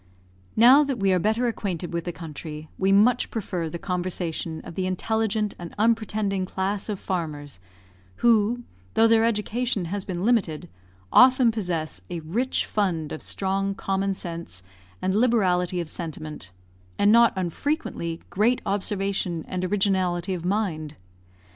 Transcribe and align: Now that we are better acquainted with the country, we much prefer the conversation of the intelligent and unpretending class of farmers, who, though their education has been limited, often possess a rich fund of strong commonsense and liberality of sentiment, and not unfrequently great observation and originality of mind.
Now 0.55 0.83
that 0.83 0.97
we 0.97 1.13
are 1.13 1.19
better 1.19 1.45
acquainted 1.47 1.93
with 1.93 2.05
the 2.05 2.11
country, 2.11 2.67
we 2.79 2.91
much 2.91 3.29
prefer 3.29 3.69
the 3.69 3.77
conversation 3.77 4.59
of 4.61 4.73
the 4.73 4.87
intelligent 4.87 5.53
and 5.59 5.75
unpretending 5.77 6.43
class 6.43 6.89
of 6.89 6.99
farmers, 6.99 7.59
who, 8.25 8.63
though 8.95 9.05
their 9.07 9.23
education 9.23 9.85
has 9.93 10.03
been 10.03 10.25
limited, 10.25 10.69
often 11.13 11.51
possess 11.51 12.01
a 12.09 12.19
rich 12.21 12.65
fund 12.65 13.11
of 13.11 13.21
strong 13.21 13.75
commonsense 13.75 14.63
and 15.03 15.13
liberality 15.15 15.79
of 15.79 15.87
sentiment, 15.87 16.49
and 16.97 17.11
not 17.11 17.31
unfrequently 17.35 18.21
great 18.31 18.59
observation 18.65 19.45
and 19.47 19.63
originality 19.63 20.33
of 20.33 20.43
mind. 20.43 20.95